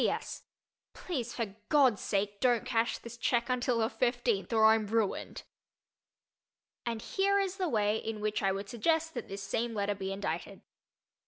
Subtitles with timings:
[0.01, 0.05] P.
[0.07, 0.09] P.
[0.09, 0.41] S.
[0.95, 5.43] Please for God's sake don't cash this check until the fifteenth or I'm ruined.
[6.87, 10.11] And here is the way in which I would suggest that this same letter be
[10.11, 10.61] indited.